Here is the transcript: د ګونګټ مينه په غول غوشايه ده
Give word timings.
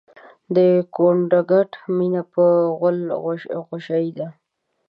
د 0.55 0.57
ګونګټ 0.95 1.71
مينه 1.97 2.21
په 2.33 2.43
غول 2.77 2.99
غوشايه 3.67 4.11
ده 4.17 4.27